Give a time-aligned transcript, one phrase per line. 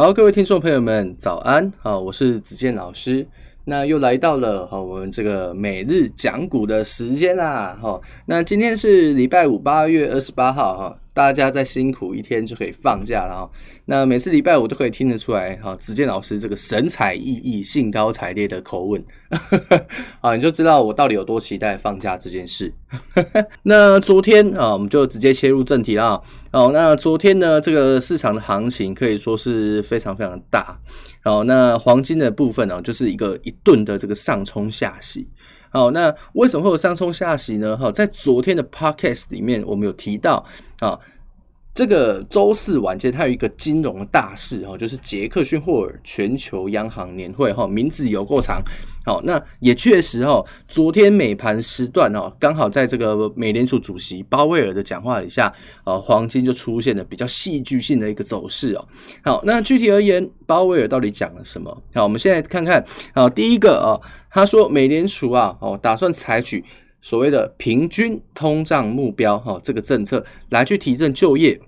[0.00, 1.70] 好，各位听众朋友们，早安！
[1.78, 3.28] 好，我是子健老师。
[3.66, 7.78] 那又来到了哈，我们这个每日讲股的时间啦。
[7.82, 10.98] 哈，那今天是礼拜五，八月二十八号哈。
[11.12, 13.50] 大家再辛苦一天就可以放假了哈。
[13.84, 19.04] 那每次礼拜五都可以听得出来哈，子健老师这个神采奕奕、兴高采烈的口吻
[20.22, 22.72] 啊，你就知道我到底有多期待放假这件事。
[23.62, 26.20] 那昨天啊，我们就直接切入正题了。
[26.50, 30.78] 哦，那昨天呢，这个市场的行情可以说是非常非常大。
[31.24, 35.28] 哦，那黄金的部分呢，就是一个一顿的这个上冲下洗。
[35.70, 37.76] 好，那为什么会有上冲下洗呢？
[37.76, 40.44] 哈，在昨天的 podcast 里面，我们有提到
[40.80, 40.98] 啊，
[41.72, 48.60] 这个周四晚间它有一个金融大事哈，就是杰克逊霍尔全球央行年会哈，名字有够长。
[49.04, 55.52] 好，那也确实哈，昨天美盘时段哦，刚好在这个美联储主席鲍威尔的讲话底下，
[55.84, 58.86] 呃，黄金就出现了比较戏剧性的一个走势哦。
[59.24, 61.82] 好，那具体而言，鲍威尔到底讲了什么？
[61.94, 62.84] 好，我们现在看看。
[63.14, 63.96] 好，第一个啊，
[64.30, 66.62] 他说美联储啊，哦，打算采取
[67.00, 71.58] 所谓的平均通胀目标哈，这个政策来去提振就业。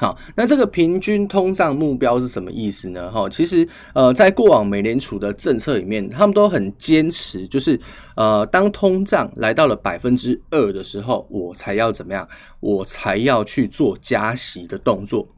[0.00, 3.10] 好，那这个平均通胀目标是什么意思呢？
[3.10, 7.78] 哈，其实呃，在过往美联储的政策里面，他们都很坚持，就是
[8.16, 12.26] 呃，当通胀来到了百分之二的时候，我才要怎么样？
[12.60, 15.28] 我才要去做加息的动作。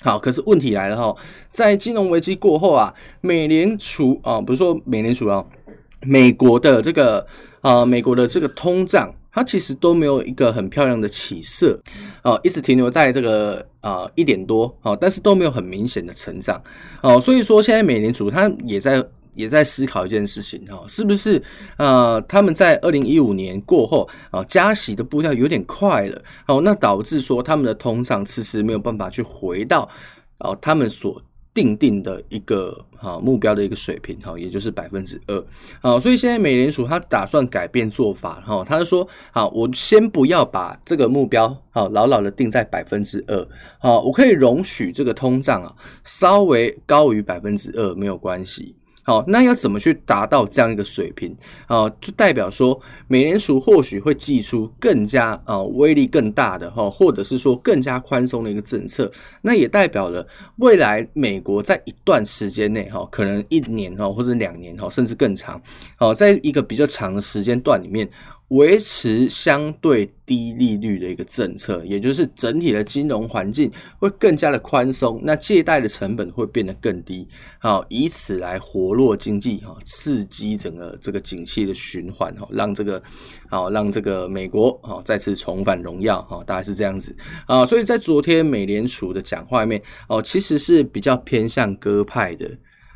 [0.00, 1.14] 好，可是问题来了哈，
[1.50, 5.44] 在金融危机过后啊，美联储啊，不是说美联储啊，
[6.00, 7.26] 美国的这个
[7.60, 9.14] 呃，美国的这个通胀。
[9.36, 11.78] 它其实都没有一个很漂亮的起色，
[12.24, 16.58] 哦，一直停留在这个呃一点多，哦，但是都没有很明显的成长，
[17.02, 21.42] 哦，所以说现在美联储它也在也在思考一件事情，哈，是不是
[21.76, 29.86] 呃他们在二零一五年过后啊加息的步调有点快了，哦，那导致说他们的通胀迟迟没有办法去回到
[30.38, 31.20] 哦他们所。
[31.56, 35.44] 定定的一个哈目标的一个水平哈，也就是百分之二
[35.80, 45.74] 啊，所以现在美联储他打算改变做法哈，他就说好，我先不要把这个目标好牢牢的定在百分之二，好，我可以容许这个通胀啊
[46.04, 48.76] 稍微高于百分之二没有关系。
[49.06, 51.32] 好，那要怎么去达到这样一个水平
[51.68, 51.88] 啊？
[52.00, 59.08] 就代表说，美联储或许会寄出更加啊威力更大的哈，或者是说更加宽松的一个政策。
[59.42, 65.62] 那也代表了未来美国在一段时间内哈，可能一年哈或者两年哈，甚至更长，
[65.94, 68.10] 好，在一个比较长的时间段里面。
[68.48, 73.68] 维持相对低利率的一个政策，也就是整体的金融环境
[73.98, 77.26] 会更加的宽松，那借贷的成本会变得更低，
[77.58, 83.02] 好，以此来活络经济，哈，刺激整个这个景气的循环，哈，让这个，
[83.50, 92.48] 好，让这个美国，哈，再次重返荣耀，哈，大概是这样子，啊，所以在昨天美联储的讲话里面，哦，其实是比较偏向鸽派的。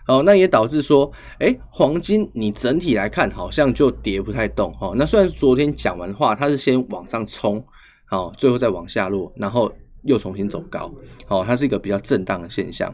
[0.06, 4.93] 哦，那也导致说，诶，黄金你整体来看好像就跌不太动，哦。
[4.97, 7.65] 那虽然昨天讲完话，它是先往上冲，
[8.11, 9.72] 哦，最后再往下落，然后
[10.03, 10.93] 又重新走高，
[11.28, 12.93] 哦，它是一个比较震荡的现象。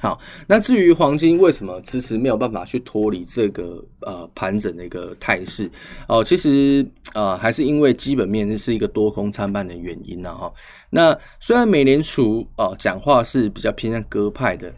[0.00, 5.68] 好，那至于黄金为什么迟迟没有办法去脱离这个呃盘整的一个态势，
[6.06, 10.52] 哦，其实呃还是因为基本面是一个多空参半的原因呢，哈。
[10.90, 14.72] 那虽然美联储哦讲话是比较偏向鸽派的。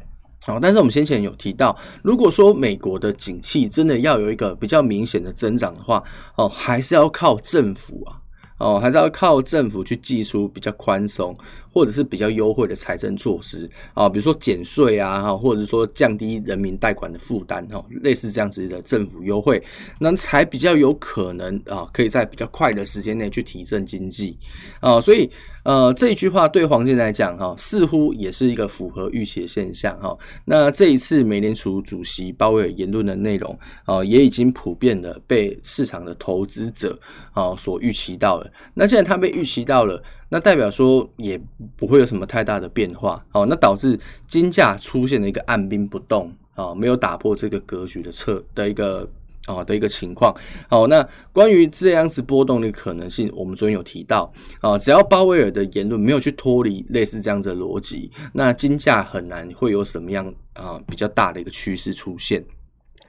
[0.46, 6.00] 好，但是我们先前有提到，如果说美国的景气真的要有一个比较明显的增长的话，
[6.36, 8.14] 哦，还是要靠政府啊，
[8.58, 11.36] 哦，还是要靠政府去寄出比较宽松
[11.76, 19.62] 或者是比较优惠的财政措施啊，比如说减税啊，哈，或者说降低人民贷款的负担，哈，类似这样子的政府优惠，
[20.00, 24.38] 那才比较有可能啊，可以在比较快的时间内去提振经济
[24.80, 25.30] 啊，所以。
[25.66, 30.16] 呃，这一句话对黄金来讲，哈，似乎也是一个符合预期的现象，哈。
[30.44, 36.96] 那这一次美联储主席鲍威尔言论的内容，啊，也已经普遍的被市场的投资者
[37.32, 38.48] 啊所预期到了。
[38.74, 41.40] 那既然他被预期到了，那代表说也
[41.76, 43.98] 不会有什么太大的变化，哦，那导致
[44.28, 49.08] 金价出现了一个按兵不动，啊，没有打破这个格局的策的一个。
[49.48, 50.34] 哦的一个情况，
[50.68, 62.44] 好，那关于这样子波动的可能性，我们昨天有提到，啊，只要鲍威尔的言论没有去脱离类似这样子的逻辑，那金价很难会有什么样啊比较大的一个趋势出现。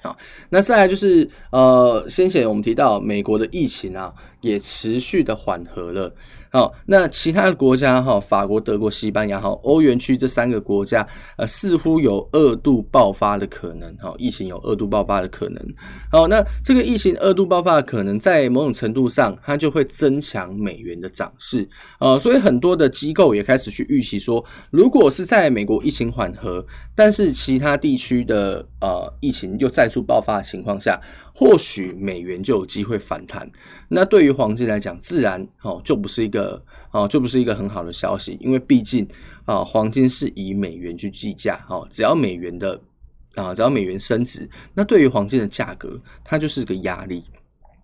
[0.04, 0.16] 啊，
[0.50, 4.14] 那再来就是呃，先前我们提到美国的疫情啊，
[4.48, 6.14] 也持续的缓和了。
[6.50, 11.06] 好，那其他的国家哈，法国、德国、西班牙哈，欧元区这三个国家，
[11.38, 15.62] 呃，似乎有二度爆发的可能哈，疫情有二度爆发的可能。
[16.10, 21.68] 好，那这个疫情二度爆发的可能，在某种程度上，它就会增强美元的涨势
[22.00, 26.66] 呃，所以很多的机构也开始去预期说，如果是在美国疫情缓和，
[26.96, 31.00] 但是其他地区的呃疫情又再次爆发的情况下。
[31.40, 33.48] 或许美元就有机会反弹，
[33.88, 39.08] 那对于黄金来讲，自然哦就不是一个哦就不是一个很好的消息，因为毕竟
[39.46, 42.82] 啊黄金是以美元去计价哦，只要美元的
[43.36, 47.24] 啊只要美元升值，那对于黄金的价格它就是个压力。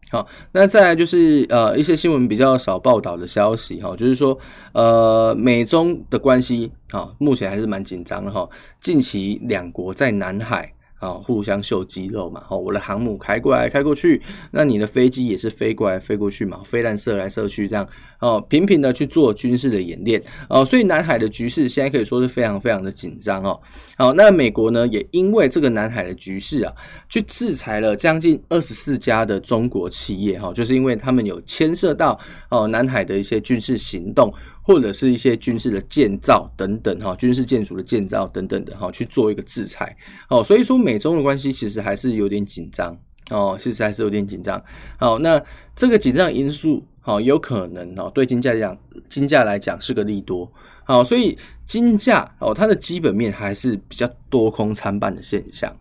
[0.10, 4.36] 好，那再来就是呃一些新闻比较少报道的消息哈，就是说
[4.72, 8.50] 呃美中的关系啊目前还是蛮紧张的哈，
[8.82, 10.74] 近期两国在南海。
[11.04, 14.22] 啊，互相秀肌肉嘛，哦，我的航母开过来开过去，
[14.52, 17.86] 那你的飞机也是飞过来飞过去嘛，飞弹射来射去这样，
[18.22, 23.60] 哦，频频的去做军事的演练，哦，所以南海的局势现在可以说是非常非常的紧张哦。
[23.98, 26.74] 好，那美国呢，也因为这个南海的局势啊，
[27.10, 32.18] 去制裁了将近二十四家的中国企业，哈，就是因为他们有牵涉到
[32.50, 34.34] 哦南海的一些军事行动。
[34.63, 39.95] 或者是一些军事的建造等等哈，军事建筑的建造等等的哈，去做一个制裁
[40.30, 42.98] 哦，所以说美中的关系其实还是有点紧张
[43.30, 44.63] 哦，其实还是有点紧张。
[44.98, 45.42] 好，那
[45.75, 48.77] 这个紧张因素好，有可能哦，对金价来讲，
[49.10, 50.50] 金价来讲是个利多。
[50.86, 51.38] 好，所以
[51.68, 55.74] 金价哦，它的基本面还是比较多空参半的现象。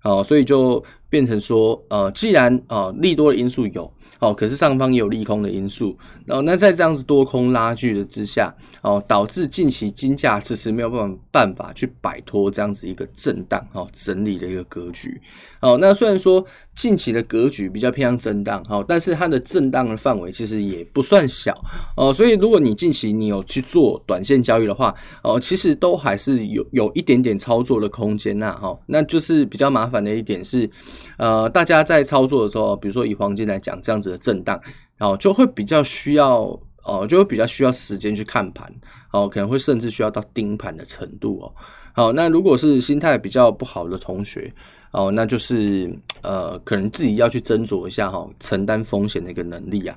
[0.00, 3.92] 好，所以就变成说，呃，既然呃利多的因素有。
[4.18, 15.20] 哦，可是上方也有利空的因素，然后那在这样子多空拉锯的之下，哦，导致近期金价迟迟没有办法办法去摆脱这样子一个震荡哦整理的一个格局。
[15.60, 16.44] 哦，那虽然说
[16.76, 21.52] 近期的格局比较偏向震荡，哦，但是它的震荡的范围其实也不算小
[21.96, 24.94] 哦，所以如果你近期你有去做短线交易的话，
[25.24, 30.70] 哦，其实都还是有有一点点操作的空间呐，哈，那就是比较麻烦的一点是，
[31.16, 34.12] 呃，大家在操作的时候，比如说以黄金来讲，这样子。
[34.12, 34.60] 的震荡，
[34.98, 36.40] 然哦，就会比较需要，
[36.84, 38.70] 哦，就会比较需要时间去看盘，
[39.10, 41.54] 哦，可能会甚至需要到盯盘的程度哦。
[41.94, 44.52] 好，那如果是心态比较不好的同学，
[44.90, 45.90] 哦，那就是
[46.20, 49.96] 呃，可能自己要去斟酌一下哈，承担风险的一个能力啊。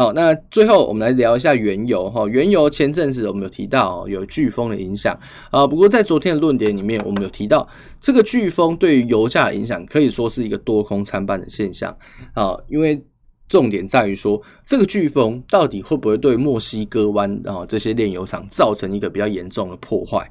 [0.00, 5.14] 好，那最后我们来聊一下原油哈，原油前阵子我们有提到有飓风的影响
[5.50, 7.68] 啊，不过在昨天的论点里面，我们有提到
[8.00, 11.94] 这个飓风对于油价的影响可以说是一个多空参半的现象
[12.32, 13.04] 啊，因为。
[13.50, 20.30] 重点在于说，这个飓风到底会不会对墨西哥湾啊这些炼油厂造成一个比较严重的破坏？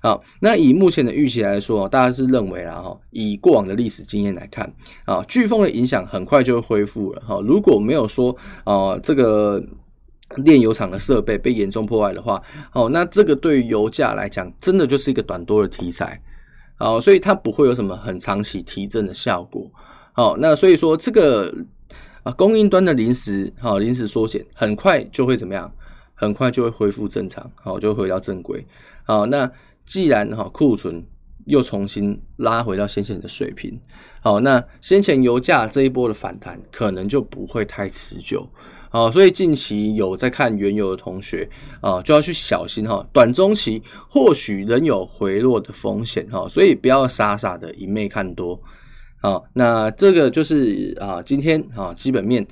[0.00, 4.72] 啊，那以目前的预期来说，大家是认为啊哈，以过往的历史经验来看
[5.04, 7.40] 啊，飓风的影响很快就会恢复了哈。
[7.44, 8.34] 如果没有说
[8.64, 9.62] 啊这个
[10.36, 12.40] 炼油厂的设备被严重破坏的话，
[12.72, 16.18] 哦，那这个对于油价来讲，真的就是一个短多的题材
[16.76, 19.68] 啊，所以它不会有什么很长期提振的效果。
[20.12, 21.52] 好，那所以说这个。
[22.22, 25.72] 啊，供应端的临时好临时缩减，很快就会怎么样？
[26.14, 28.62] 很快就会恢复正常，好就回到正轨。
[29.04, 29.50] 好，那
[29.86, 31.02] 既然哈库存
[31.46, 33.80] 又重新拉回到先前的水平，
[34.20, 38.46] 好，那先前油价这一波的反弹可能就不会太持久。
[38.90, 41.48] 好，所以近期有在看原油的同学
[41.80, 43.02] 啊，就要去小心哈。
[43.14, 48.60] 短中期或许仍有回落的风险哈，所以不要傻傻的一昧看多。
[49.20, 52.46] 好，那这个就是啊，今天啊基本面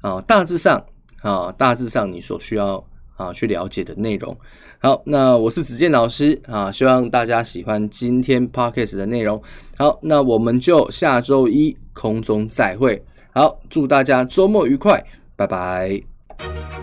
[0.00, 0.82] 啊大致上
[1.20, 2.82] 啊大致上你所需要
[3.16, 4.36] 啊去了解的内容。
[4.78, 9.40] 好，那我是子健老师啊，希望大家喜欢今天 Podcast 的内容。
[9.76, 13.02] 好，那我们就下周一空中再会。
[13.32, 15.04] 好，祝大家周末愉快，
[15.36, 16.81] 拜拜。